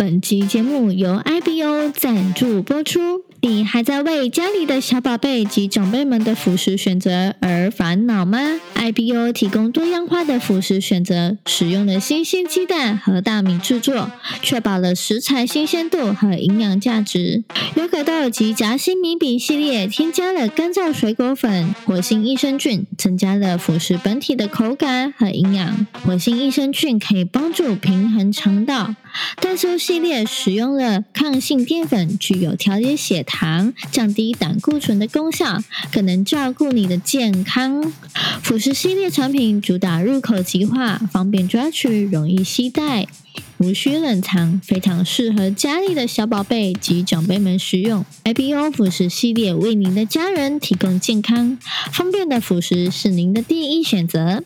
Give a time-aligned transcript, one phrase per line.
[0.00, 3.22] 本集节目由 IBO 赞助播出。
[3.42, 8.38] 你还在为家里的小宝贝及长辈们的辅食选择而烦恼吗
[8.74, 14.10] ？IBO 提供多样化的辅食选择，使用了新鲜鸡蛋和大米制作，
[14.42, 17.42] 确保了食材新鲜度和营养价值。
[17.76, 25.86] 优格豆及夹心米饼系列添加了干燥水果粉、活性益生菌，增加了辅食本体的口感和营养。
[26.04, 28.94] 活性益生菌可以帮助平衡肠道。
[29.40, 35.62] 蛋酥系列使用了抗性淀粉，具有调节血糖、降低胆固醇的功效，
[35.92, 37.92] 更能照顾你的健康。
[38.42, 43.06] 辅食系列产品主打入口即化，方便抓取，容易携带，
[43.58, 48.04] 无需冷藏，非常适合家里的小宝贝及长辈们食用。
[48.24, 51.56] IBO 辅食系列为您的家人提供健康
[51.92, 54.42] 方便的辅食，是您的第一选择。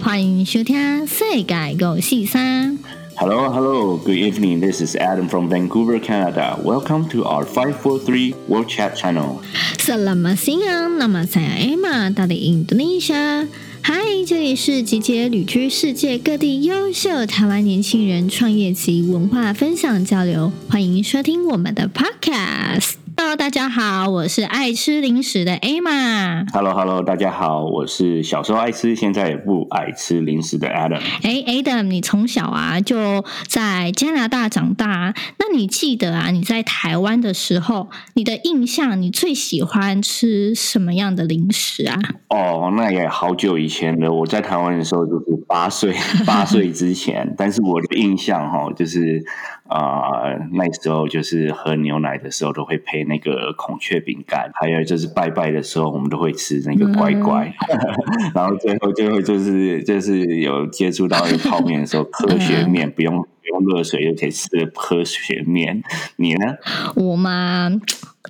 [0.00, 2.78] 欢迎收听《世界五四三》。
[3.18, 4.60] Hello, hello, good evening.
[4.60, 6.54] This is Adam from Vancouver, Canada.
[6.62, 9.42] Welcome to our 543 World Chat Channel.
[9.74, 13.42] Selamat siang, nama saya Emma dari Indonesia.
[13.82, 20.52] Hi，这里是集结旅居世界各地优秀台湾年轻人创业及文化分享交流。
[20.70, 22.97] 欢迎收听我们的 Podcast。
[23.20, 26.48] Hello，大家好，我是爱吃零食的 Emma。
[26.52, 31.00] Hello，Hello，hello, 大家好，我是小时候爱吃，现在也不爱吃零食的 Adam。
[31.24, 41.98] 哎，Adam，你从小啊就在加拿大长大，那你记得啊你在台湾的时候，你的印象，你最喜欢吃什么样的零食啊？
[42.28, 44.12] 哦，那也好久以前了。
[44.12, 45.92] 我在台湾的时候就是八岁，
[46.24, 49.24] 八岁之前， 但是我的印象哈，就是。
[49.68, 65.82] 啊、呃，那时候就是喝牛奶的时候都会配那个孔雀饼干，还有就是拜拜的时候我们都会吃那个乖乖，嗯、 然后最后最后就是就是有接触到那个泡面的时候， 科学面不用不用热水就可以吃科学面。
[66.16, 66.56] 你呢？
[66.96, 67.70] 我吗？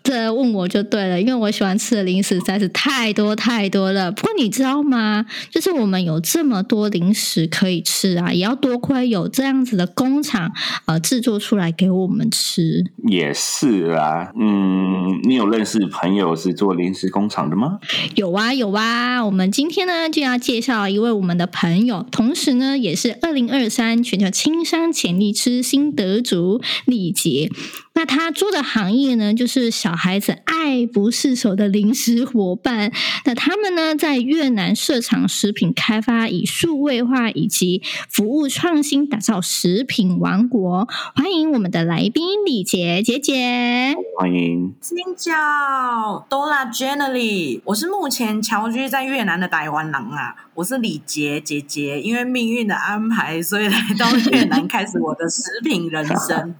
[0.04, 4.12] 这问我就对了，因为我喜欢吃的零食实在是太多太多了。
[4.12, 5.26] 不过你知道吗？
[5.50, 10.52] 就是我们有这么多零食可以吃啊，也要多亏有这样子的工厂
[10.86, 12.84] 呃制作出来给我们吃。
[13.08, 17.78] 也是啊，嗯，你有认识朋友是做零食工厂的吗？
[18.14, 27.50] 有啊有啊，我们今天呢就要介绍一位我们的朋友，同时呢也是二零二三全球轻商潜力之星得主李杰。
[27.98, 32.92] 那他做的行业呢，就是小孩子爱不释手的零食伙伴。
[33.24, 40.86] 那他们呢，在越南设厂食品开发，以数位化以及服务创新，打造食品王国。
[41.16, 43.96] 欢迎我们的来宾李杰姐姐。
[44.16, 44.72] 欢迎。
[45.16, 50.36] chào, tôi là Jenny，我是目前侨居在越南的台湾人啊。
[50.54, 56.54] 我是李杰姐姐，因为命运的安排，所以来到越南 开始我的食品人生。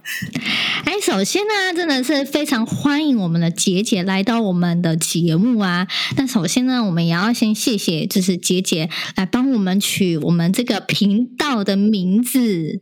[0.85, 5.87] 哎，首先先呢，真的是非常欢迎我们的杰杰来到我们的节目啊。
[6.17, 12.81] 那首先呢，我们也要先谢谢，就是杰杰来帮我们取我们这个频道的名字。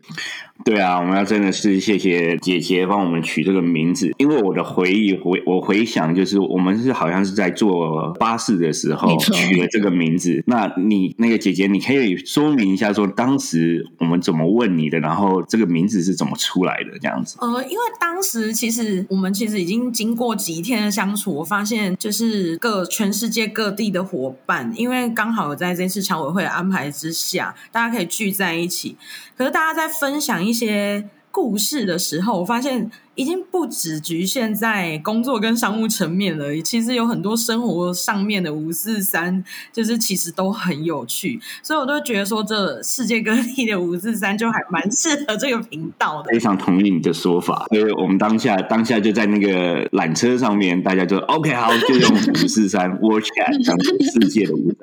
[0.66, 10.44] 对啊，我们要真的是谢谢姐姐帮我们取这个名字，因为我的回忆回我回想，就是我们是好像是在坐巴士的时候取了这个名字。
[10.48, 17.38] 那你那个姐姐，你可以说明一下，说当时我们怎么问你的，然后这个名字是怎么出来的这样子？
[17.40, 28.98] 呃，因为当时其实我们其实已经经过几天的相处，我发现就是各全世界各地的伙伴，因为刚好有在这次常委会的安排之下，大家可以聚在一起，
[29.38, 36.60] 可是大家在分享一些故事的时候，我发现已经不只局限在工作跟商务层面了。
[36.62, 41.40] 其实有很多生活上面的五四三，就是其实都很有趣。
[41.62, 46.32] 所以我都觉得说，这世界各地的五四三就还蛮适合这个频道的。
[46.32, 53.78] 非常同意你的说法，所以我们当下当下就在那个缆车上面，大家就 OK 好，就用五四三 World Chat 讲
[54.12, 54.78] 世界的五三。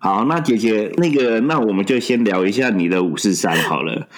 [0.00, 4.08] 好，那姐姐那个，那我们就先聊一下你的五四三好了。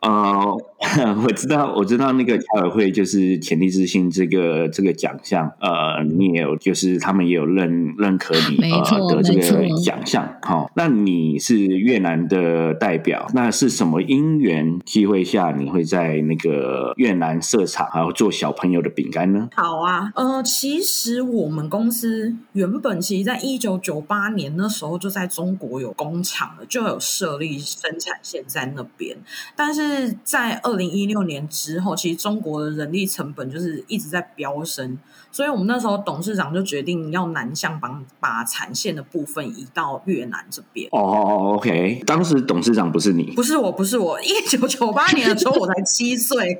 [0.00, 0.69] 呃，
[1.26, 10.36] 我知道，我知道那个侨委会就是潜力之星这个这个奖项，呃，你也有，就是他们也有认认可你呃的这个奖项。
[10.42, 19.50] 好、哦，那你是越南的代表，那是什么因缘机会下你会在那个越南设厂，还有做小朋友的饼干呢？
[19.54, 29.18] 好啊，呃，其实我们公司原本其实在一九九八年那时候就在中国有工厂了，就有设立生产线在那边，
[29.54, 29.80] 但是。
[29.80, 34.98] 是在二二零一六年之后，其实中国的人力成本就是一直在飙升。
[35.32, 40.88] 所以我们那时候董事长就决定要南向把把产线的部分移到越南这边。
[40.90, 42.02] 哦哦，OK。
[42.04, 43.32] 当时董事长不是你？
[43.36, 44.20] 不是我，不是我。
[44.22, 46.36] 一九九八年的时候我才七岁，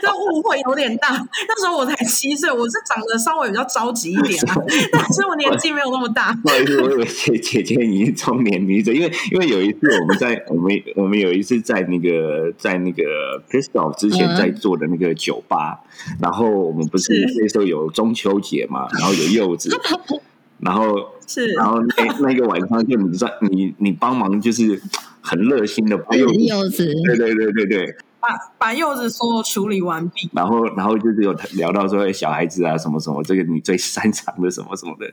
[0.00, 1.10] 这误会有点大。
[1.10, 4.56] 那时候我才七岁，我是长得稍微比较着急一点啊，
[4.92, 6.32] 但是我年纪没有那么大。
[6.42, 13.02] 不好意思，我以为姐姐姐已经中年女子，因为因为有一次我们在我们我们有一次在那个在那个
[13.48, 15.80] Crystal 之前在做的那个酒吧，
[16.10, 16.66] 嗯、然后。
[16.66, 19.70] 我们不是那时候有中秋节嘛，然后有柚子，
[20.58, 24.82] 然后是，然后那那个晚上就你在你你帮忙就是
[25.20, 28.28] 很热心的把柚子，柚子，对对对对对，把
[28.58, 35.10] 把柚子所有处理完毕，然后然后就是有聊到说小孩子啊什么什么，这个你最擅长的什么什么的。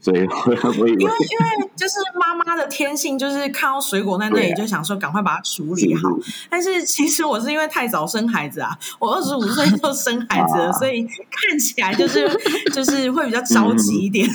[0.00, 6.08] 所以，我以为，因为因为就是妈妈的天性，就是看到水果在那里就想说赶快把它处理好。
[6.48, 12.26] 但是其实我是因为太早生孩子啊，我二十五岁 就生孩子了，所以看起来就是
[12.72, 14.26] 就是会比较着急一点。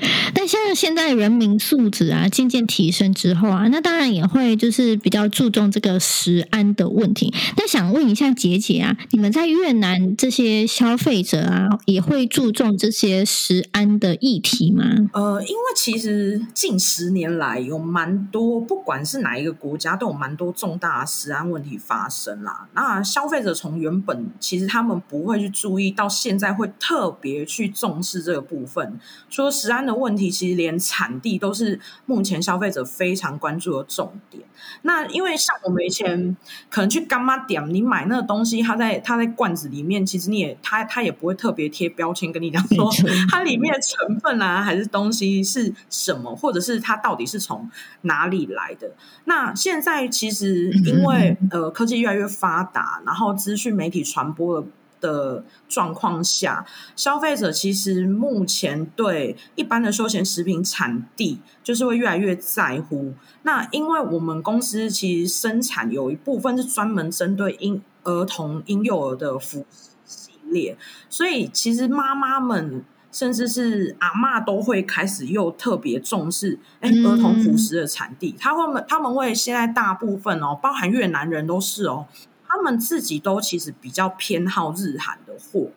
[0.34, 7.32] 但像现在人民素质啊渐渐提升之后啊，那当然也会就是比较注重这个食安的问题。
[7.56, 14.84] 那想问一下姐姐啊，你们在越南这些消费者啊，也会注重这些食安的议题吗？
[15.12, 22.68] 呃，因为其实近十年来有蛮多，不管是哪一个国家，都有蛮多重大食安问题发生啦。
[22.74, 28.98] 那消费者从原本其实他们不会去注意，到现在会特别去重视这个部分。
[29.28, 34.42] 说食安的问题，其实连产地都是目前消费者非常关注的重点。
[34.82, 36.36] 那因为像我们以前
[36.68, 42.90] 可能去干妈店，你买那个东西，它在它在罐子里面，其实你也它它也不会特别贴标签跟你讲说
[43.30, 44.88] 它里面的成分啊，还是。
[44.88, 47.70] 东西是什么，或者是它到底是从
[48.00, 48.90] 哪里来的？
[49.26, 54.66] 那现在其实因为 呃科技越来越发达，然后资讯媒体传播的
[55.00, 56.64] 的状况下，
[56.96, 63.14] 消费者其实目前对一般的休闲食品产地就是会越来越在乎。
[63.42, 70.76] 那因为我们公司其实生产有一部分是专门针对婴儿童婴幼儿的辅食系列，
[71.08, 72.84] 所以其实妈妈们。
[73.10, 82.04] 甚至是阿妈都会开始又特别重视哎儿童辅食的产地，他会他们会现在大部分哦，包含越南人都是哦，
[82.48, 85.68] 他们自己都其实比较偏好日韩的货，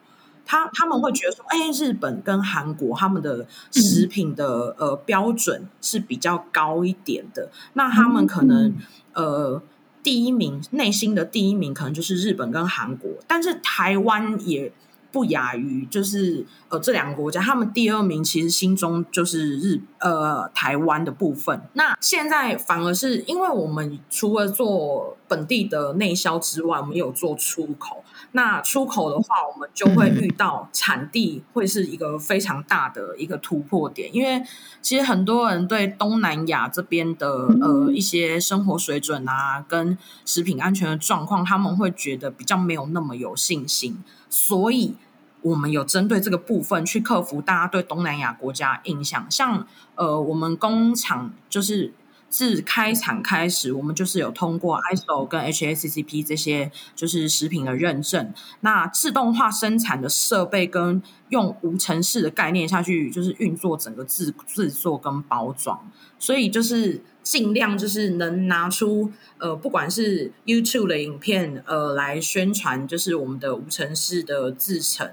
[0.45, 8.75] 他他们会觉得说，哎，日本跟韩国他们的食品的呃标准是比较高一点的，那他们可能
[9.13, 9.61] 呃
[10.01, 14.71] 第一名内心的第一名可能就是日本跟韩国，但是台湾也。
[15.11, 21.61] 不亚于就是呃这两个国家，他们第二名其实心中就是日呃台湾的部分。
[21.73, 28.03] 那现在反而是因为我们除了做本地的内销之外，我们有做出口。
[28.33, 34.41] 那出口的话，我们就会遇到产地会是一个非常大的一个突破点，因为
[34.81, 44.01] 其实很多人对东南亚这边的呃一些生活水准啊，跟食品安全的状况，他们会觉得比较没有那么有信心。
[44.29, 44.95] 所以，
[45.41, 49.29] 我们有针对这个部分去克服大家对东南亚国家印象。
[49.29, 51.93] 像呃，我们工厂就是
[52.31, 58.33] 自开厂开始，我们就是有通过 ISO 跟 HACCP 这些就是食品的认证。
[58.61, 65.91] 那自动化生产的设备跟用无尘室的概念下去，就是运作整个制制作跟包装。
[66.17, 67.03] 所以就是。
[67.23, 75.07] 尽量就是能拿出呃，不管是 YouTube 的影片呃，来宣传，就是我们的无尘室的制成，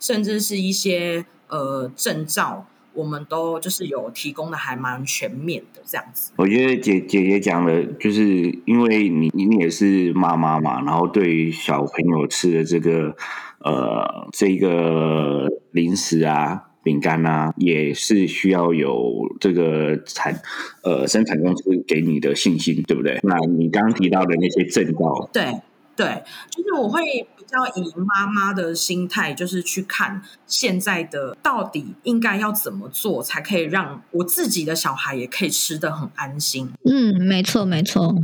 [0.00, 6.32] 甚至是一些呃证照，我们都就是有提供的还蛮全面的这样子。
[6.36, 8.24] 我觉得姐姐姐讲的，就是
[8.66, 13.16] 因为你你也是妈妈嘛，然后对于小朋友吃的这个
[13.60, 16.64] 呃这个零食啊。
[16.84, 20.42] 饼干啊，也是需要有这个产
[20.82, 23.20] 呃生产公司给你的信心，对不对？
[23.22, 25.60] 那你刚刚提到的那些证照，对
[25.94, 27.02] 对，就是我会
[27.36, 36.70] 比较以妈妈的心态，就是去看现在的到底应该要怎么做，才可以让我自己的小孩也可以吃得很安心。
[36.84, 38.14] 嗯，没错没错。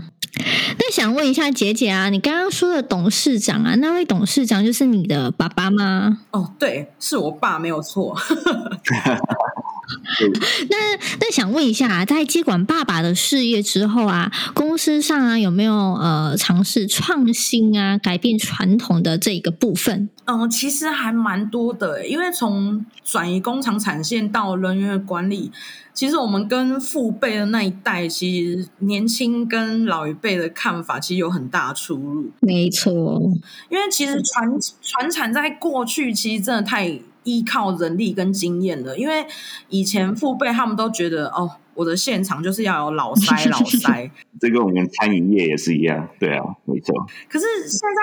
[0.78, 6.20] 那想问一下姐姐啊，你刚刚说的董事长啊，那位董事长就是你的爸爸吗？
[6.30, 8.16] 哦，对，是我爸，没有错。
[10.68, 10.76] 那
[11.20, 20.08] 那想问一下，在接管爸爸的事业之后啊，公司上啊有没有呃尝试创新啊，改变传统的这一个部分？
[20.26, 25.50] 嗯、呃，其实还蛮多的，因为从转移工厂产线到人员管理，
[25.94, 32.30] 其实我们跟父辈的那一代，其实年轻跟老一辈的看法其实有很大出入。
[32.40, 32.92] 没错，
[33.70, 34.48] 因为其实传
[34.82, 37.00] 传产在过去其实真的太。
[37.28, 39.26] 依靠人力跟经验的，因为
[39.68, 46.94] 以前父辈他们都觉得哦，我的现场就是要有老塞老塞， 这个我们餐饮业也是一样，对啊，没错。
[47.28, 48.02] 可是现在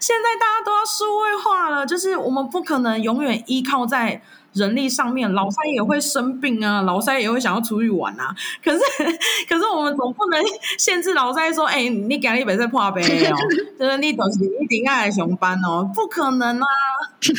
[0.00, 4.20] 现在大家都要数位化了，就是我们不可能永远依靠在。
[4.56, 8.34] 人力上面，老三也会生病啊，老三也会想要出去玩啊。
[8.64, 8.80] 可是，
[9.48, 10.42] 可是我们总不能
[10.78, 13.36] 限制老三说：“哎、欸，你给你别再破杯哦，
[13.78, 16.66] 就是你东西一定要来熊班哦，不可能啊！”
[17.20, 17.34] 真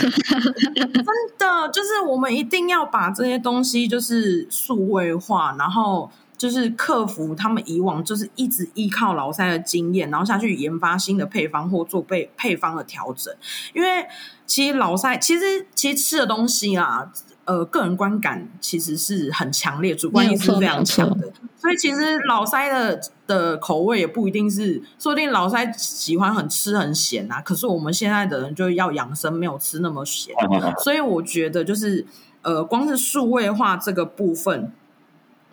[1.37, 13.33] 的，就是我们一定要把这些东西就是数位化，然后就是克服他们以往就是一直依靠老塞的经验，然后下去研发新的配方或做配配方的调整，
[13.73, 14.05] 因为。
[14.47, 17.11] 其实老塞，其实其实吃的东西啊，
[17.43, 21.29] 呃，个人观感其实是很强烈，主观意识是非常强的。
[21.57, 27.41] 所以其实老塞的的口味也不一定是，说不定老塞喜欢很吃很咸啊。
[27.41, 30.33] 可是我们现在的人就要养生，没有吃那么咸。
[30.81, 32.05] 所以我觉得就是，
[32.41, 34.71] 呃，光是数位化这个部分。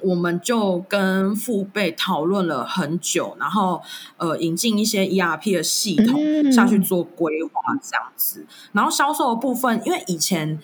[0.05, 3.81] 我们就跟父辈讨论了很久，然后
[4.19, 7.51] 呃引进一些 ERP 的系统下去做规划
[7.83, 8.45] 这样子。
[8.73, 10.59] 然后销售的部分，因为以前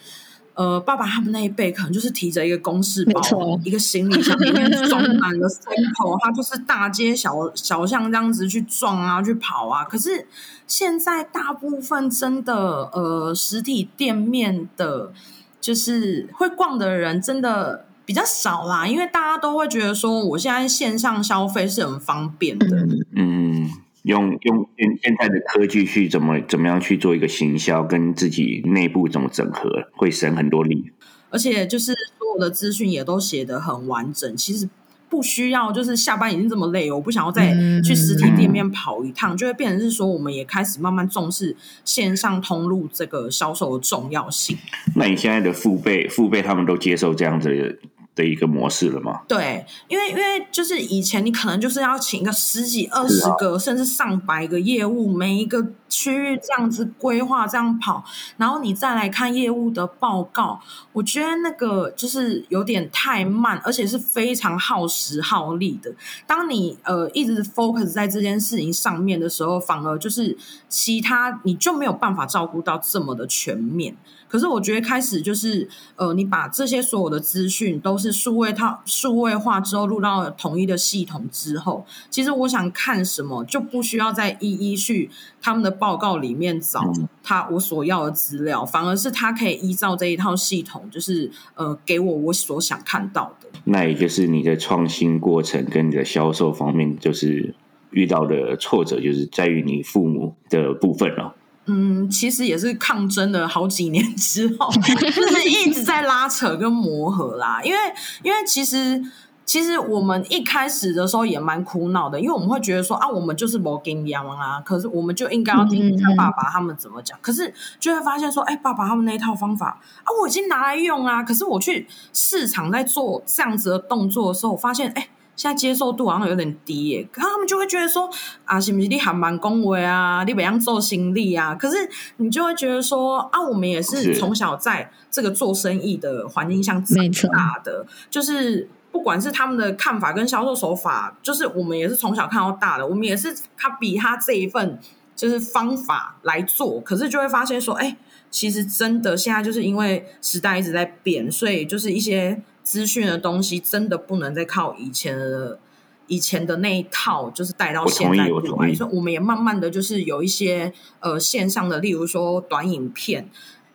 [0.54, 3.20] 呃爸爸他们那一辈可能就是提着一个公事包，
[3.64, 9.84] 一个行李箱里面装满了 sample，他就是大街小小巷这样子去撞啊去跑啊。
[9.84, 10.26] 可是
[10.66, 15.12] 现在大部分真的呃实体店面的，
[15.60, 17.86] 就是会逛的人真的。
[18.10, 22.66] 比较少啦，因为大家都会觉得说，我现在线上消费是很方便的。
[23.14, 23.70] 嗯，
[24.02, 30.90] 用用现现在的科技去怎么怎么样去做一个行销，跟自己内部怎么整合，会省很多力。
[31.30, 34.68] 而且就是所有的资讯也都写得很完整，其实。
[35.08, 37.52] 不需要，就是下班已经这么累，我不想要再
[37.82, 44.56] 去实体店面跑一趟，嗯、就会变成是说，我们也开始慢慢重视线上通路这个销售的重要性。
[44.94, 47.80] 那你现在的父辈，父辈他们都接受这样子
[48.14, 48.24] 的？
[48.24, 49.22] 一个模式了吗？
[49.26, 58.04] 对，因为因为就是以前你可能就是要请个十几、二十个，甚至上百个业务，每一个区域这样子规划这样跑，
[58.36, 60.60] 然后你再来看业务的报告，
[60.92, 65.90] 我觉得那个就是有点太慢，而且是非常耗时耗力的。
[66.26, 70.36] 当你呃一直 focus 在这件事情上面的时候，反而就是
[70.68, 73.96] 其他你就没有办法照顾到这么的全面。
[74.30, 85.10] 可是我觉得开始就是，呃，你把这些所有的资讯都是数位套数位化之后，录到了统一的系统之后，其实我想看什么就不需要再一一去
[85.42, 86.92] 他们的报告里面找
[87.24, 93.48] 他我所要的资料，反而是他可以依照这一套系统，就是呃，给我我所想看到的。
[93.64, 97.52] 那也就是你的创新过程跟你的销售方面，就是
[97.90, 101.34] 遇到的挫折，就是在于你父母的部分了。
[101.66, 107.60] 嗯，其实也是抗争了好几年之后，就是一直在拉扯跟磨合啦。
[107.62, 107.78] 因为，
[108.22, 109.00] 因为其实，
[109.44, 117.16] 其实我们一开始的时候也蛮苦恼的，因为我们会觉得说啊，我们就是没经验啊，可是我们就应该要听一下爸爸他们怎么讲。
[117.22, 121.22] 可是就会发现说，哎，爸爸他们那一套方法啊，我已经拿来用啊。
[121.22, 125.08] 可是我去市场在做这样子的动作的时候，我发现，哎。
[125.40, 128.10] 现在接受度好像有点低耶，可他们就会觉得说
[128.44, 131.54] 啊，是不是你还蛮恭维啊，你怎样做心力啊？
[131.54, 131.76] 可是
[132.18, 144.78] 你就会觉得说啊，我们也是从小在这个做生意的环境下长大的，就是不管是他们的看法跟销售手法，就是我们也是从小看到大的，我们也是他比他这一份
[145.16, 147.96] 就是方法来做，可是就会发现说，哎，
[148.30, 152.42] 其实真的现在就是因为时代一直在变，所以就是一些。
[152.70, 155.58] 资讯的东西真的不能再靠以前的
[156.06, 158.72] 以前的那一套，就是带到现在过来。
[158.72, 163.28] 所以我们也慢慢的就是有一些呃线上的，例如说短影片，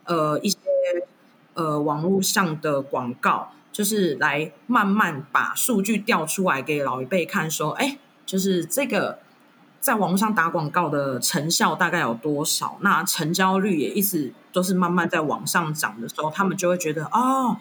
[0.05, 0.57] 呃一些
[1.55, 9.19] 呃网络上的广告，就是来慢慢把数据调出来给老一辈看，说，哎，就是这个
[9.81, 12.77] 在网络上打广告的成效大概有多少？
[12.79, 17.57] 那成交率也一直都是慢慢在往上涨的时候，他们就会觉得哦。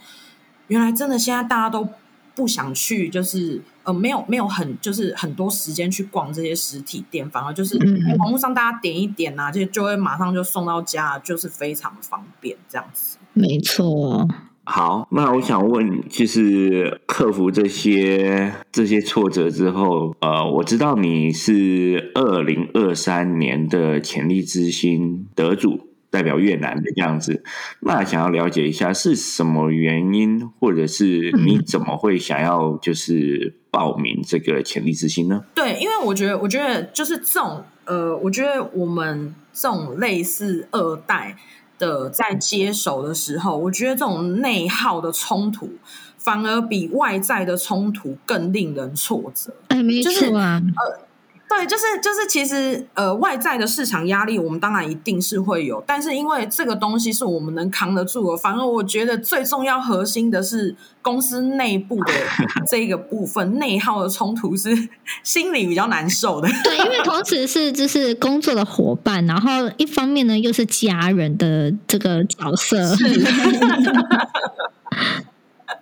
[0.68, 1.88] 原来真的，现在大家都
[2.34, 7.78] 不想去，就是呃，没有没有很就是很多时间去逛这些实体店，反而就是
[8.18, 13.18] 网络上大家点一点啊，就就会马上就送到家，就是非常方便这样子。
[13.34, 14.26] 没错，
[14.64, 25.80] 好，那我想问，就是克服这些这些挫折之后，呃，我知道你是二零二三年的潜力之星得主，
[26.14, 27.42] 代表越南的样子。
[27.80, 35.44] 那想要了解一下是什么原因，或者是你怎么会想要就是报名这个潜力之星呢？
[35.54, 41.36] 对，因为我觉得，我觉得就是这种，呃，我觉得我们这种类似二代。
[41.76, 45.68] 的在接手的时候，我觉得这种内耗的冲突，
[46.16, 49.52] 反而比外在的冲突更令人挫折。
[49.66, 51.06] 哎，没错啊，就是、呃，
[51.48, 62.12] 对，就是就是，其实呃，外在的市场压力，我们当然一定是会有，但是因为这个东西是我们能扛得住的，反而我觉得最重要核心的是公司内部的
[62.66, 64.88] 这个部分，内耗的冲突是
[65.22, 66.48] 心里比较难受的。
[66.64, 72.76] 对，因为同时是就是工作的伙伴，然后一方面呢又是家人的这个角色。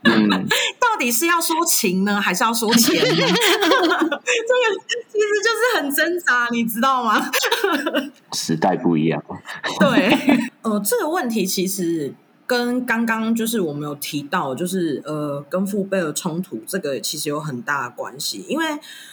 [0.05, 3.11] 到底是要说情呢，还是要说钱呢？
[3.17, 4.17] 这个
[5.09, 7.31] 其实就是很挣扎，你知道吗？
[8.33, 9.23] 时代不一样。
[9.81, 10.17] 对，
[10.63, 12.15] 呃，这个问题其实
[12.47, 18.45] 跟刚刚就是我们有提到，就是呃，跟父辈的冲突，这个其实有很大的关系。
[18.49, 18.65] 因为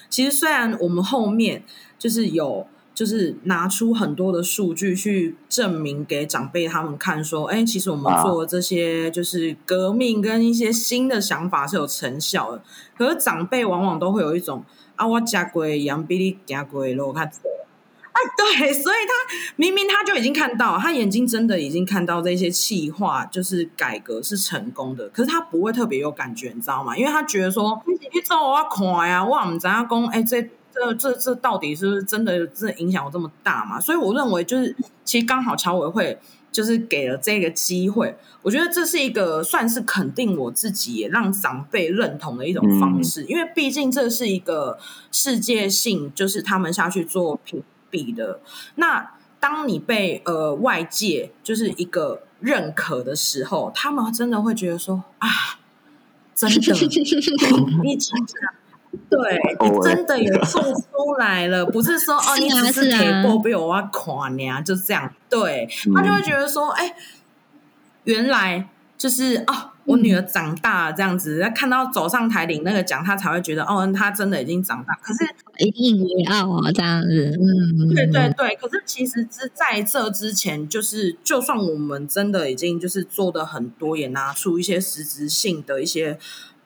[0.09, 1.63] 其实虽然我们后面
[1.97, 2.67] 就是有。
[2.99, 12.61] 就是拿出很多的数据去证明给长辈他们看，说，哎，其实我们做这些就是革命跟一些新的想法是有成效的。
[12.97, 14.65] 可是长辈往往都会有一种
[14.97, 17.39] 啊，我家规养比你家鬼咯，他走。
[18.11, 26.97] 哎， 对，所以他明明他就已经看到，他眼睛真的已经看到这些气化就是改革是成功的，可是他不会特别有感觉，你知道吗？
[26.97, 27.81] 因为他觉得说，
[28.13, 30.49] 你做我要看呀，我们怎样讲，哎，这。
[30.73, 33.79] 这这这到底是不是真的这影响有这么大嘛？
[33.79, 36.17] 所以我认为就是，其实刚好侨委会
[36.51, 43.23] 就是给了这个机会，我觉得这是一个算是肯定我自己，也让长辈认同的一种方式。
[43.23, 44.77] 嗯、因为毕竟这是一个
[45.11, 48.39] 世界性，就是他们下去做评比的。
[48.75, 55.27] 那当你被呃外界就是一个认可的时候，他们真的会觉得说啊，
[56.33, 56.57] 真的，
[57.83, 58.58] 你真的。
[59.07, 65.13] 对，你真的有做出来了，不是说哦，你只是铁锅被我垮呀，就是这样。
[65.29, 66.95] 对，他就会觉得说，哎，
[68.05, 68.67] 原来
[68.97, 74.95] 就是哦，我女儿长大了这样子，他看到走上台领那个奖，他才会觉得哦，他真的已经长大。
[75.03, 75.19] 可是
[75.59, 77.37] 引以为傲啊，这样子。
[77.39, 78.55] 嗯，对对对。
[78.55, 86.17] 可是其实是在这之前，就是就算我们真的已经就是做的很多，也拿出一些实质性的一些。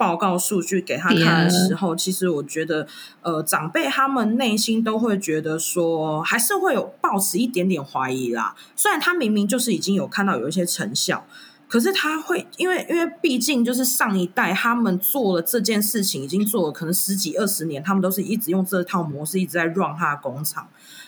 [0.03, 2.85] 报告数据给他看的时候，其实我觉得，
[3.21, 8.53] 呃，长辈他们内心都会觉得说，还是会有抱持一点点怀疑啦。
[8.75, 11.25] 虽然他明明就是已经有看到有一些成效，
[11.69, 20.67] 可是他会因为因为毕竟就是上一代他们做了这件事情，已经做了可能十几二十年，他们都是一直用这套模式一直在 run 他的工厂。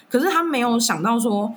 [0.09, 1.53] 可是他没有想到说，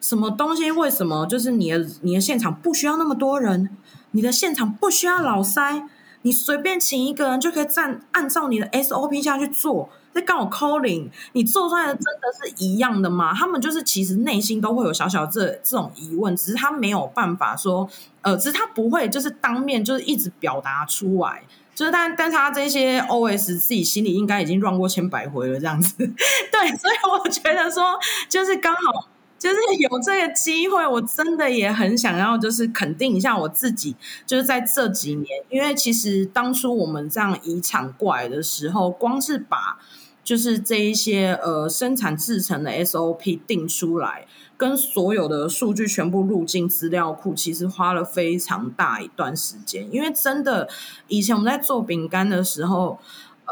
[0.00, 3.76] 什么东西为什么就是你的你的现场不需要那么多人，
[4.12, 5.86] 你的现场不需要老塞。
[6.28, 13.32] 你随便请一个人就可以站，按照你的 SOP 下去做，在跟我 calling，你做出来的真的是一样的吗？
[13.34, 17.88] 他们就是其实内心都会有小小这这种疑问，只是他没有办法说，
[18.20, 21.42] 呃，只是他不会就是当面就是一直表达出来，
[21.74, 25.96] 就是但但是他这些 OS 自己心里应该已经 run 过千百回了这样子，
[26.52, 29.08] 对，所以我觉得说就是刚好。
[29.38, 29.56] 就是
[29.88, 33.94] 有这个机会，我真的也很想要，就是肯定一下我自己。
[34.26, 39.78] 就是在这几年，因为其实当初我们这样移厂过来的时候，光是把
[40.24, 49.88] 就是这一些呃生产制成的 SOP 定出来，跟所有的数据全部录进资料库，其实花了非常大一段时间。
[49.94, 50.68] 因为真的，
[51.06, 52.98] 以前我们在做饼干的时候。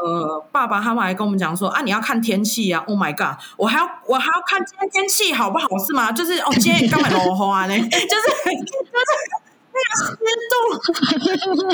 [0.03, 6.11] 呃，爸爸他们还跟我们讲说啊，你要看天气啊！Oh my god，我还要我还要看今天天气好不好是吗？
[6.11, 9.11] 就是哦，今天刚买落花呢，就是 就是
[9.73, 10.15] 那个湿
[10.51, 10.53] 度，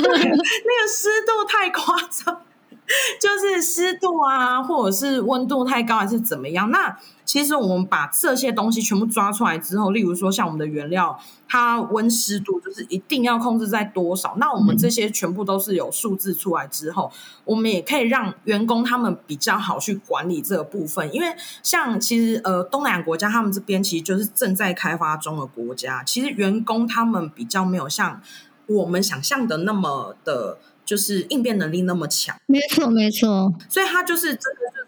[0.02, 2.40] 那个湿度太夸张。
[3.20, 6.70] 就是湿度啊，或者是温度太高，还是怎么样？
[6.70, 6.94] 那
[7.24, 11.18] 其实我们把这些东西全部抓出来之后，例如说像我们的原料，
[11.48, 14.36] 它温湿度就是一定要控制在多少？
[14.38, 17.10] 那我们这些全部都是有数字出来之后，
[17.44, 21.12] 我们也可以让员工他们比较好去管理这个部分。
[21.14, 28.20] 因为像其实呃东南亚国家，他们这边其实就是正在开发中的国家，其实员工他们比较没有像
[28.66, 30.58] 我们想象的那么的。
[30.84, 34.86] 就是应变能力那么强，没错没错，所以他就是真的是，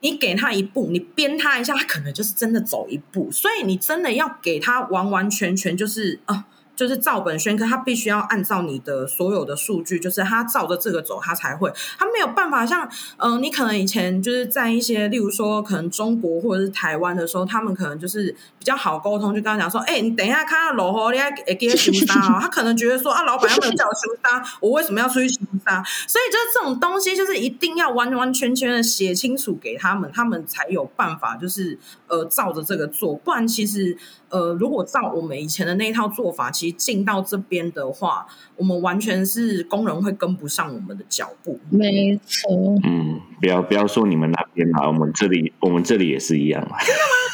[0.00, 3.30] 你给他一步，你鞭他一下，他可能就是真的走一步。
[3.30, 6.46] 所以你真的要给他完完全全就是啊，
[6.80, 12.88] 就是照本宣科，他必须要按照你的所有的数据，就是他照着这个走，他才会，他没有办法像，
[13.18, 25.84] 嗯、你可能以前就是在一些，例如说可能中国或者是台湾的时候，他们可能就是比较好沟通，就跟他讲说，哎、你等一下看到老侯，你还给他修沙哦，他可能觉得说啊，老板要不要叫我修沙，我为什么要出去修沙？
[26.08, 31.78] 所以就是这种东西，就是一定要完完全全的写清楚给他们，他们才有办法，就是
[32.10, 33.96] 呃，照着这个做，不然其实。
[34.32, 41.58] 呃，如果照我们以前的那一套做法，其实进到这边的话，我们完全是工人会跟不上我们的脚步。
[41.68, 42.48] 没错。
[42.84, 46.62] 嗯，不要不要说你们那边啊，我们这里我们这里也是一样。
[46.62, 46.78] 真的吗？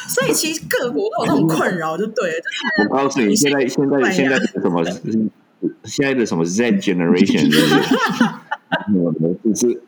[0.08, 2.42] 所以其实各国都有这种困扰，就对了。
[2.88, 4.82] 我告诉你，现在现在现在什么？
[5.84, 7.74] 现在的什么 Z generation 就是，
[9.44, 9.82] 就是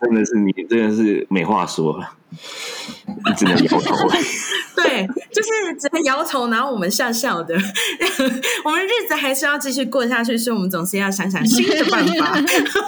[0.00, 4.08] 真的是你真的是没话说了，你只能摇头。
[4.76, 7.54] 对，就是只能摇头，然后我们笑笑的。
[8.64, 12.40] 我们日子还是要继续过下去，所以我们总是要想想新的办法。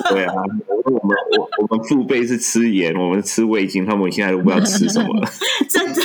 [0.09, 0.35] 对啊，
[0.85, 5.31] 我们我我们父辈是吃盐，我们吃味精，他们现在都不知道吃什么了。
[5.69, 6.01] 真的。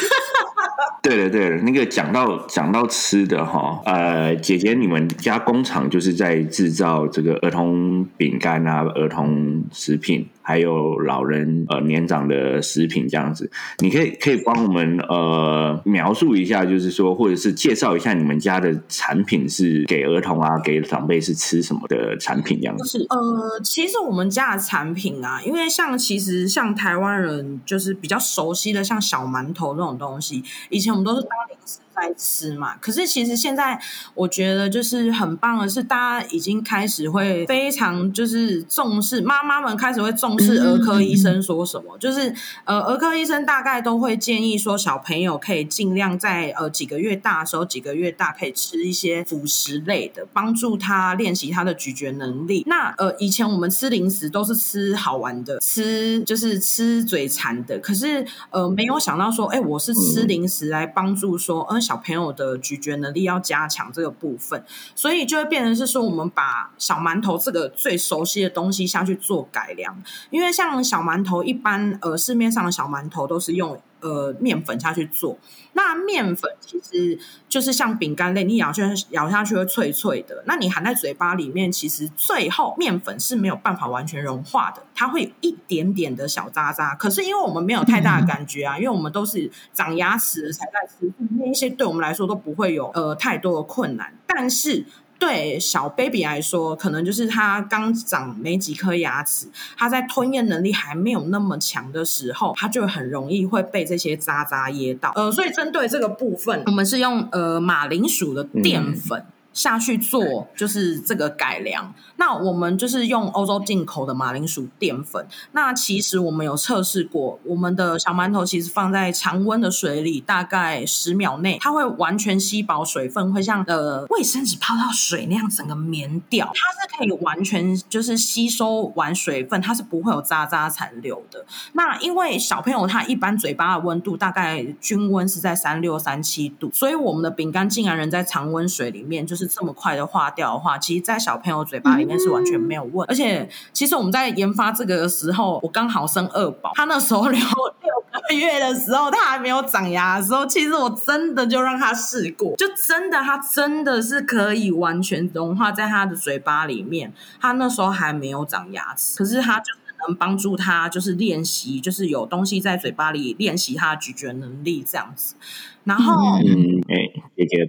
[1.02, 10.28] 对了对了，那个讲到讲到吃的哈，呃，姐姐，你们家工厂就是在制造这个儿童饼干啊，儿童食品。
[10.48, 22.86] 还有老人呃年长的食品这样子，你可以可以帮我们呃描述一下，就是说或者是介绍一下你们家的产品是给儿童啊，给长辈是吃什么的产品这样子？
[22.88, 31.80] 是呃，其实我们家的产品啊，因为像其实像台湾人就是比较熟悉的像小馒头这种东西，以前我们都是当零食。
[31.97, 33.81] 在吃嘛，可是其实现在
[34.13, 42.31] 我觉得就是很棒的是，大家已经开始会非常就是重视，妈妈们开始会重视儿科医生说什么，就是
[42.65, 52.63] 呃儿科医生大概都会建议说，小朋友可以尽量在呃几个月大的时候，几个月大可以吃一些辅食类的，帮助他练习他的咀嚼能力。
[52.67, 61.81] 那呃以前我们吃零食都是吃好玩的，吃就是吃嘴馋的，可是呃没有想到说，哎，我是吃零食来帮助说，呃。
[61.88, 64.62] 小朋友的咀嚼能力要加强这个部分，
[64.93, 69.95] 所以就会变成是说，我们把小馒头这个最熟悉的东西下去做改良。
[70.30, 75.38] 因为像小馒头一般，呃，市面上的小馒头都是用呃面粉下去做。
[75.74, 80.43] 那面粉其实就是像饼干类，你咬下去咬下去会脆脆的。
[80.46, 86.96] 那你含在嘴巴里面，其实最后面粉是没有办法完全融化的，它会有一点点的小渣渣。
[86.96, 94.13] 可是因为我们没有太大的感觉啊，因为我们都是长牙齿才在吃，那一些对我们来说都不会有呃太多的困难。
[94.26, 94.86] 但是。
[95.19, 105.12] 对小 baby 来说，可能就是他刚长没几颗牙齿，他在吞咽能力还没有那么强的时候，他就很容易会被这些渣渣噎到。
[105.15, 109.19] 呃，所以针对这个部分，我们是用呃马铃薯的淀粉。
[109.19, 111.91] 嗯下去做就是这个改良。
[112.17, 115.26] 那我们就是用欧洲进口的马铃薯淀粉。
[115.54, 126.46] 那其实我们有测试过，我们的小馒头其实放在常温的水里，大概十秒内，它会完全吸饱水分，会像呃卫生纸泡到水那样整个绵掉。
[126.54, 131.43] 它是可以完全就是吸收完水分，它是不会有渣渣残留的。
[131.74, 139.46] 那因为小朋友他一般嘴巴的温度大概均温是在三六三七度，所以我们的饼干竟然能在常温水里面就是。
[139.47, 143.13] 这么快的化掉的话，其实，在小朋友嘴巴里面是完全没有问题。
[143.13, 157.13] 而且，其实我们在研发这个的时候，我刚好生二宝，他那时候六六个月的时候，他还没有长牙的时候，其实我真的就让他试过，就真的，他真的是可以完全融化在他的嘴巴里面。
[157.39, 165.36] 他那时候还没有长牙齿，可是他就是能帮助他，就是练习，就是有东西在嘴巴里练习他的咀嚼能力这样子。
[165.83, 167.07] 然后，嗯，哎、欸，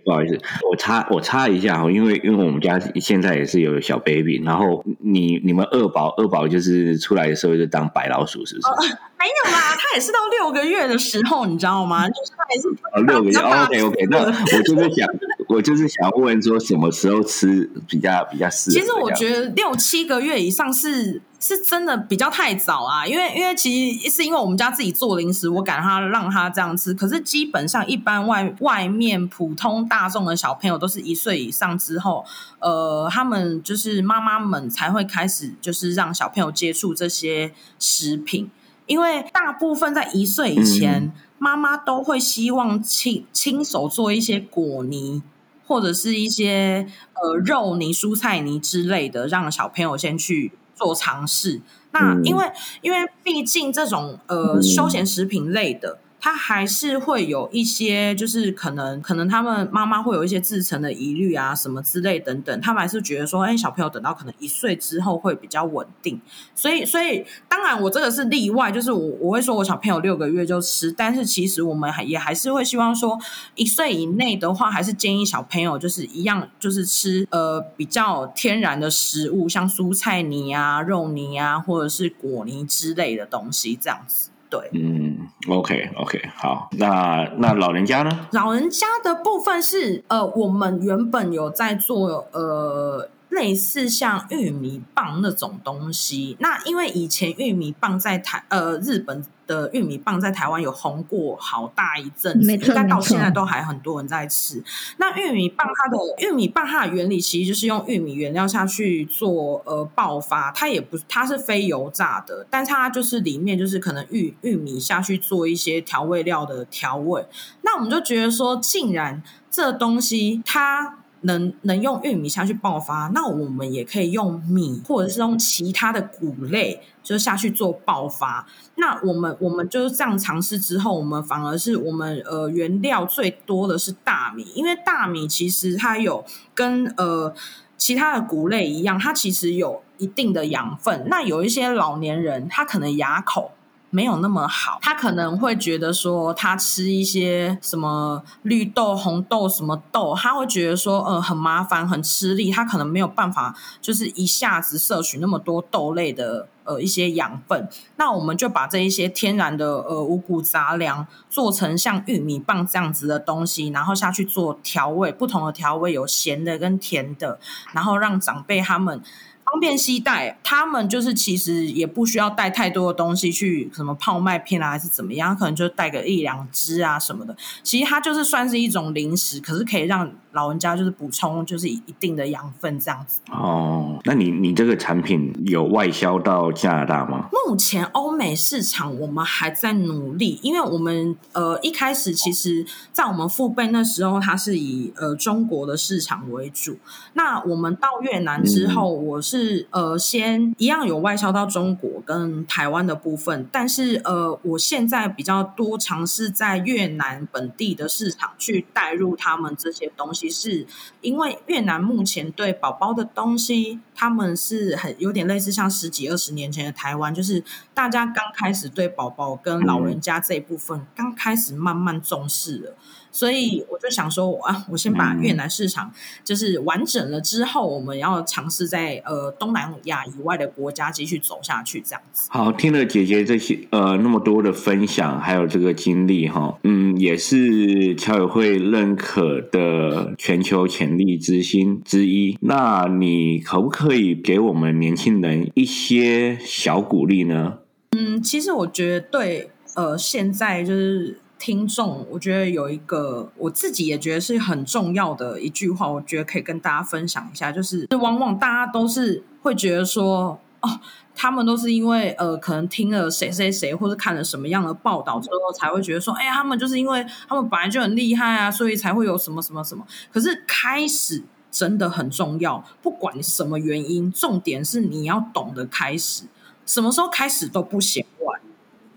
[0.04, 0.38] 不好意思，
[0.70, 8.68] 我插我插一下哦，因为因为我们家现在也是有小 baby，然后你你们二宝二宝就是出来的时候就当白老鼠，是不是？
[8.68, 12.06] 哦、没有啦，他也是到六个月的时候，你知道吗？
[12.10, 15.08] 就是他也是哦六个月，OK OK，那我就在想，
[15.48, 18.76] 我就是想问说，什么时候吃比较比较适合？
[18.78, 21.20] 其实我觉得六七个月以上是。
[21.40, 26.92] 是真的比较太早啊，因为因为其实是因为我们家自己做零食，我敢他让他这样吃。
[26.92, 32.24] 可是基本上一般外外面普通大众的小朋友都是一岁以上之后，
[32.58, 38.50] 呃，他们就是妈妈们才会开始就是让小朋友接触这些食品，
[38.87, 45.22] 因为大部分在一岁以前，嗯、妈妈都会希望亲亲手做一些果泥
[45.68, 50.50] 或者是一些呃肉泥、蔬菜泥之类的，让小朋友先去。
[50.78, 66.20] 做尝试，那因为、嗯、因为毕竟这种呃休闲食品类的，他还是会有一些，就是可能可能他们妈妈会有一些自成的疑虑啊，什么之类等等，他们还是觉得说，哎，小朋友等到可能一岁之后会比较稳定。
[66.54, 73.16] 所以，所以当然我这个是例外，就是我我会说我小朋友六个月就吃，但是其实我们也还是会希望说，
[73.54, 84.31] 一岁以内的话，还是建议小朋友就是一样，就是吃呃比较天然的食物，像蔬菜泥啊、肉泥啊，或者是果泥之类的东西，这样子。
[84.50, 88.28] 对，嗯，OK OK，好，那那老人家呢？
[88.32, 93.08] 老人家的部分是呃，我们原本有在做呃。
[93.38, 104.61] 类似像玉米棒那种东西，那因为以前玉米棒在台呃日本的玉米棒在台湾有红过好大一阵子，应该到现在都还很多人在吃。
[104.96, 117.24] 那玉米棒它的玉米棒它的原理其实就是用玉米原料下去做呃爆发，它也不它是非油炸的，但它就是里面就是可能玉玉米下去做一些调味料的调味。
[117.62, 120.98] 那我们就觉得说，竟然这东西它。
[121.22, 128.46] 能能用玉米下去爆发，那我们也可以用米或者是用其他的谷类，就下去做爆发。
[128.76, 137.35] 那我们我们就是这样尝试之后，我们反而是我们呃原料最多的是大米，因为大米其实它有跟呃
[137.76, 141.07] 其他的谷类一样，它其实有一定的养分。
[141.09, 143.52] 那有一些老年人，他可能牙口。
[143.90, 157.66] 没有那么好，他可能会觉得说，他吃一些什么绿豆、红豆什么豆，他会觉得说，呃，很麻烦、很吃力，他可能没有办法，就是一下子摄取那么多豆类的呃一些养分。
[157.96, 167.38] 那我们就把这一些天然的呃五谷杂粮做成像玉米棒这样子的东西，然后下去做调味，不同的调味有咸的跟甜的，
[167.72, 169.03] 然后让长辈他们。
[169.50, 177.34] 方便携带，他们就是其实也不需要带太多的东西去，什么泡麦片啊，还是怎么样，可能就带个一两支啊什么的。
[177.62, 183.20] 其实它就是算是一种零食，可是可以让老人家就是补充就是一定的养分这样子。
[183.30, 187.28] 哦，那你你这个产品有外销到加拿大吗？
[187.46, 196.76] 目前欧美市场我们还在努力，因为我们呃一开始其实，在我们父辈那时候，它是以呃中国的市场为主。
[197.14, 199.38] 那我们到越南之后，嗯、我是。
[199.38, 210.66] 是呃，先一样有外销到中国跟台湾的部分，但是呃，我现在比较多尝试在越南本地的市场去带入他们这些东西，是
[211.03, 222.74] 因为越南目前对宝宝的东西，他们是很有点类似像十几二十年前的台湾，就是大家刚开始对宝宝跟老人家这一部分刚开始慢慢重视了。
[223.18, 225.90] 所以我就想说，啊，我先把越南市场
[226.22, 232.28] 就是完整了之后，我们要尝试在呃东南亚以外的国家继续走下去，这样子。
[232.31, 242.38] 好，听了姐姐这些呃那么多的分享，还有这个经历哈，嗯，也是侨委会认可的全球潜力之星之一。
[242.42, 247.59] 那你可不可以给我们年轻人一些小鼓励呢？
[247.96, 251.18] 嗯，其实我觉得对，呃，现在就是。
[251.38, 260.81] 听众，我觉得有一个我自己也觉得是很重要的一句话，我觉得可以跟大家分享一下，就是往往大家都是会觉得说，哦，
[261.14, 269.87] 他们都是因为呃，可能听了谁谁谁或者看了什么样的报道之后，才会觉得说，哎呀，他们就是因为他们本来就很厉害啊，所以才会有什么什么什么。
[270.12, 276.24] 可是开始真的很重要，不管什么原因，重点是你要懂得开始，
[276.66, 278.40] 什么时候开始都不嫌晚。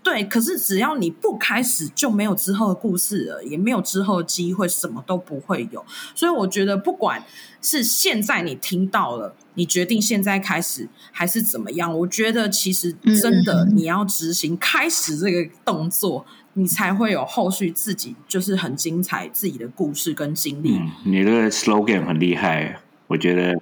[0.02, 5.84] 对，可是只要你不开始，就没有之后的故事了，也没有之后的机会，什么都不会有。
[6.14, 7.22] 所以我觉得，不管
[7.60, 20.76] 是现在你听到了，你决定现在开始，还是怎么样，我觉得其实真的你要执行开始这个动作，你才会有后续自己就是很精彩自己的故事跟经历。
[20.76, 23.54] 嗯，你这个 slogan 很厉害，我觉得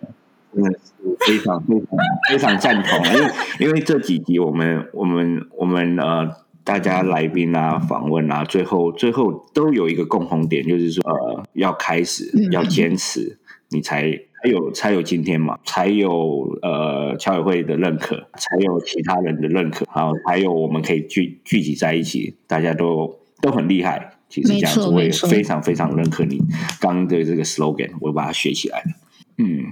[0.55, 1.87] 真的是非常非常
[2.29, 6.31] 非常赞同，因为因为这几集我们我们我们呃。
[6.63, 13.39] 大家来宾啊，访问啊，最后最后都有一个共同点，就是说，呃，要开始，要坚持，
[13.71, 24.19] 你才才有才有今天嘛，才有呃侨委会的认可，才有其他人的认可，然后还有我们可以聚聚集在一起，大家都都很厉害。
[24.29, 26.39] 其实这样子，我也非常非常认可你
[26.79, 28.93] 刚刚的这个 slogan，我把它学起来了。
[29.39, 29.65] 嗯。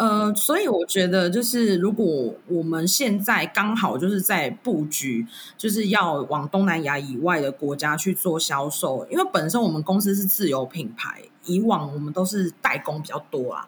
[0.00, 5.26] 呃，所以我觉得，就是如果我们现在刚好就是在布局，
[5.58, 13.66] 就是要往东南亚以外的国家去做销售，因为本身我们公司是自有品牌，以往我们都是代工比较多啊。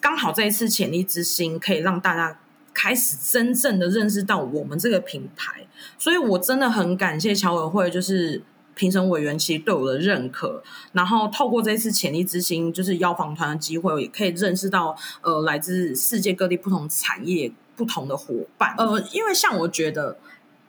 [0.00, 2.36] 刚好这一次潜力之星可以让大家
[2.74, 8.42] 开始真正的认识到我们这个品牌，所以我真的很感谢侨委会，就是
[8.80, 10.62] 评审委员其实对我的认可，
[10.92, 18.74] 然后透过这次潜力之星，就是邀访团的机会，也可以认识到呃来自世界各地不同产业不同的伙伴。
[18.78, 20.16] 呃，因为像我觉得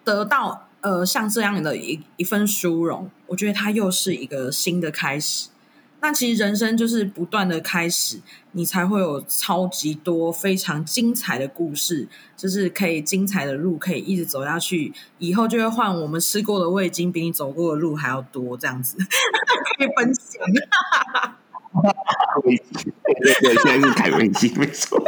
[0.04, 5.48] 得到呃像这样的一一份殊荣，我觉得它又是一个新的开始。
[6.02, 8.20] 那其实人生就是不断的开始，
[8.54, 20.44] 你才会有超级多非常精彩的故事，就是可以精彩的路可以一直走下去，以后就会换我们吃过的味精比你走过的路还要多，这样子可以分享。
[22.44, 25.02] 味精，对对，现在是凯味精，没错。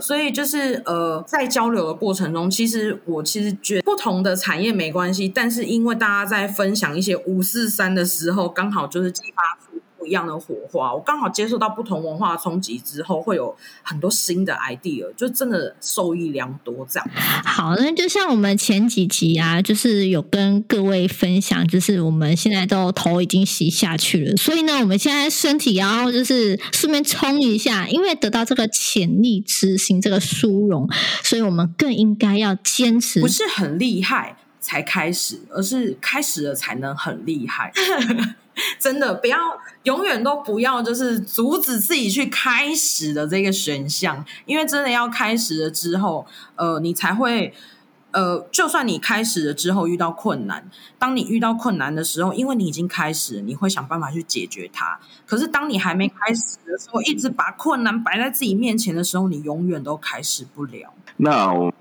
[0.00, 9.58] 所以就是呃，在交流的过程中，其实我其实觉不同的产业没关系，但是因为大家在分享一些五四三的时候，刚好就是激发。
[10.00, 16.86] 不一样的火花，我刚好接受到不同文化冲击之后，会有很多新的 idea，就真的受益良多。
[16.88, 17.06] 这样
[17.44, 30.88] 好，那就像我们前几集啊，就是有跟各位分享，就是我们现在都头已经洗下去了，所以呢，我们现在身体要就是顺便冲一下，因为得到这个潜力之星这个殊荣，
[31.22, 37.70] 所以我们更应该要坚持，不是很厉害才开始，而是开始了才能很厉害。
[38.78, 39.38] 真的不要，
[39.84, 47.52] 永远都不要，就是阻止自己去开始的这个选项，因为真的要开始了之后，呃，你才会，
[48.12, 54.98] 呃，就算你开始了之后遇到困难，当你遇到困难的时候，因为你已经开始，你会想办法去解决它。
[55.26, 60.92] 可是当你还没开始的时候，一直把困难摆在自己面前的时候，你永远都开始不了。
[61.16, 61.72] 那我。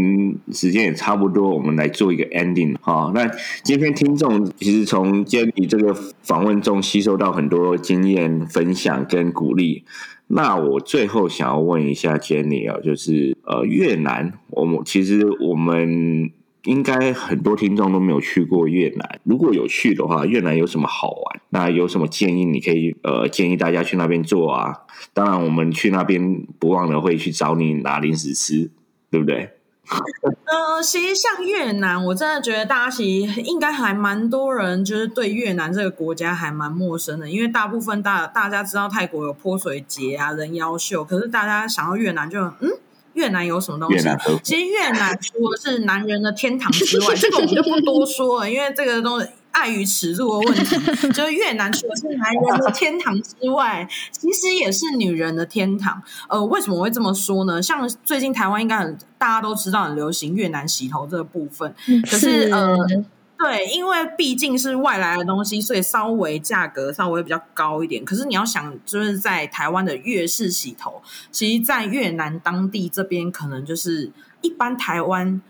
[0.00, 3.10] 嗯，时间也差不多，我们来做一个 ending 哈。
[3.14, 3.28] 那
[3.64, 9.84] 今天听众其实从 Jenny 这个访问中吸收到很多经验分享跟鼓励。
[10.28, 16.30] 那我最后想要问一下 Jenny 啊，就是呃越南，我们其实我们
[16.64, 19.18] 应该很多听众都没有去过越南。
[19.24, 21.40] 如果有去的话，越南有什么好玩？
[21.48, 22.44] 那有什么建议？
[22.44, 24.72] 你可以呃建议大家去那边做啊。
[25.12, 28.70] 当然，我们去那边不忘了会去找你拿零食吃，
[29.10, 29.48] 对不对？
[30.44, 42.70] 呃，其实像越南，我真的觉得大家其实应该还蛮多人，就是对越南这个国家还蛮陌生的，因为大部分大大家知道泰国有泼水节啊、人妖秀，可是大家想到越南就嗯，
[43.14, 44.08] 越南有什么东西？
[44.42, 49.26] 其实越南除了是男人的天堂之外， 这个我们就不多说了，因为这个东西。
[49.58, 50.76] 碍于尺度的问题，
[51.10, 56.00] 就是越南除了是男人的天堂之外，其实也是女人的天堂。
[56.28, 57.60] 呃，为什么我会这么说呢？
[57.60, 61.74] 像最近台湾应该很大家都知道很流行越南洗头这个部分，
[62.08, 62.76] 可是，是呃，
[63.36, 68.04] 对，因为毕竟是外来的东西，所以稍微价格稍微比较高一点。
[68.04, 75.42] 可是你要想，就是在台湾的越式洗头，其实，在越南当地这边可能就是一般台湾。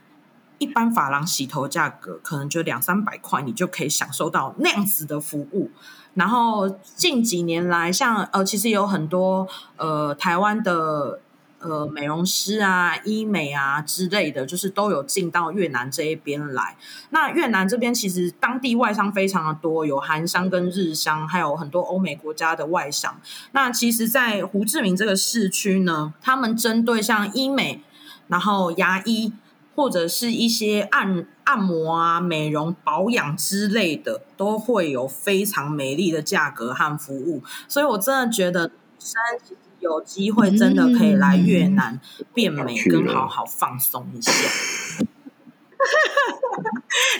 [0.59, 5.71] 一般发廊洗头价格可能就两三百块，你就可以享受到那样子的服务。
[6.14, 11.21] 然后近几年来，像呃，其实有很多呃台湾的
[11.61, 16.77] 呃美容师啊、医美啊之类的，就是都有进到越南这一边来。
[17.11, 23.21] 那越南这边其实当地外商非常的多，有韩商跟日商，还有很多欧美国家的外商。
[23.53, 27.81] 那其实，在胡志明这个市区呢，他们针对像医美，
[28.27, 29.33] 然后牙医。
[29.79, 37.45] 或者是一些按按摩啊、美容保养之类的，都会有非常美丽的价格和服务。
[37.69, 42.01] 所以我真的觉得，女生其实有机会真的可以来越南
[42.35, 44.33] 变美，跟好好放松一下。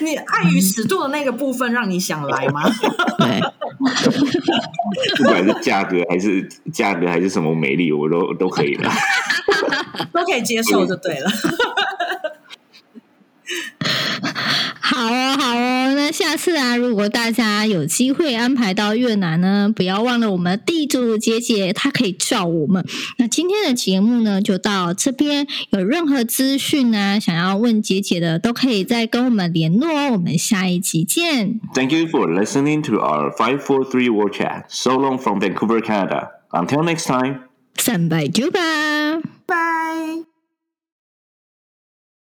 [0.03, 2.68] 你碍于尺度的那个部分，让你想来吗？
[5.16, 6.42] 不管是价格还是
[6.73, 8.90] 价格还是什么美丽，我都都可以了，
[10.12, 11.31] 都可以接受就对了。
[14.90, 22.83] 好哦，好哦，那下次啊，如果大家有机会安排到越南呢，不要忘了我们地主姐姐，她可以照我们。
[23.18, 25.46] 那今天的节目呢，就到这边。
[25.72, 30.12] 有任何资讯呢，想要问姐姐的，都可以再跟我们联络哦。
[30.12, 31.61] 我们下一集见。
[31.74, 34.64] Thank you for listening to our five four three war chat.
[34.70, 36.31] So long from Vancouver, Canada.
[36.51, 37.40] Until next time.
[37.77, 38.88] 三拜九拜。